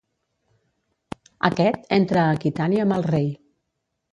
Aquest 1.49 1.85
entra 1.99 2.23
a 2.23 2.33
Aquitània 2.39 2.87
amb 2.87 2.97
el 2.99 3.07
rei. 3.13 3.29